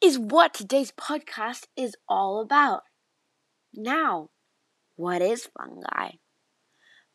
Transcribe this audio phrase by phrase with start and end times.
[0.00, 2.82] is what today's podcast is all about.
[3.74, 4.30] Now,
[4.96, 6.12] what is fungi?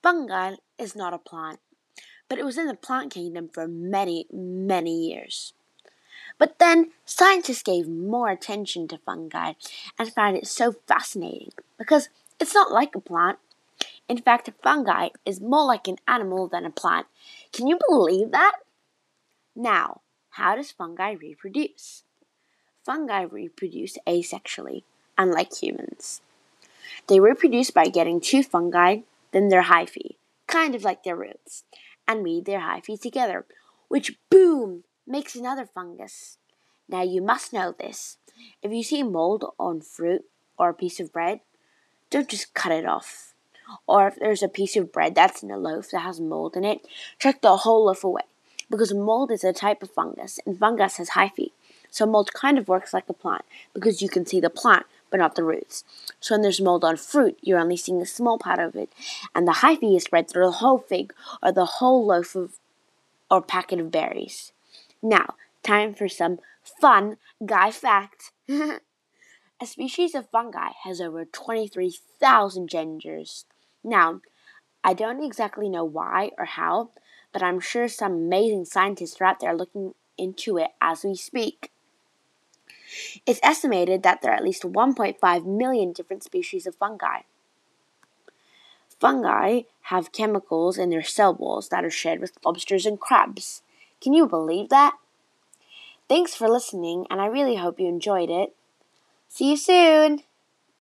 [0.02, 1.60] Fungi is not a plant,
[2.30, 5.54] but it was in the plant kingdom for many, many years.
[6.38, 9.54] But then scientists gave more attention to fungi
[10.00, 12.10] and found it so fascinating because
[12.40, 13.40] it's not like a plant.
[14.08, 17.08] In fact, a fungi is more like an animal than a plant.
[17.52, 18.58] Can you believe that?
[19.56, 20.02] Now,
[20.32, 22.04] how does fungi reproduce?
[22.84, 24.84] Fungi reproduce asexually,
[25.18, 26.20] unlike humans.
[27.08, 28.98] They reproduce by getting two fungi,
[29.32, 30.16] then their hyphae,
[30.48, 31.64] kind of like their roots,
[32.08, 33.46] and weave their hyphae together,
[33.88, 36.38] which boom makes another fungus.
[36.90, 38.18] Now you must know this.
[38.62, 40.26] If you see mold on fruit
[40.58, 41.40] or a piece of bread,
[42.10, 43.34] don't just cut it off.
[43.88, 46.66] Or if there's a piece of bread that's in a loaf that has mold in
[46.66, 46.86] it,
[47.18, 48.24] chuck the whole loaf away.
[48.70, 51.52] Because mold is a type of fungus, and fungus has hyphae.
[51.94, 55.20] So mold kind of works like a plant, because you can see the plant, but
[55.20, 55.84] not the roots.
[56.20, 58.92] So when there's mold on fruit, you're only seeing a small part of it,
[59.36, 61.14] and the hyphae is spread through the whole fig
[61.44, 62.54] or the whole loaf of
[63.30, 64.54] or packet of berries.
[65.04, 68.32] Now, time for some fun guy fact.
[68.50, 68.80] a
[69.66, 73.46] species of fungi has over 23,000 genders.
[73.84, 74.22] Now,
[74.84, 76.90] I don't exactly know why or how,
[77.32, 81.70] but I'm sure some amazing scientists are out there looking into it as we speak.
[83.26, 87.22] It's estimated that there are at least 1.5 million different species of fungi.
[89.00, 93.62] Fungi have chemicals in their cell walls that are shared with lobsters and crabs.
[94.02, 94.96] Can you believe that?
[96.08, 98.56] Thanks for listening, and I really hope you enjoyed it.
[99.28, 100.24] See you soon!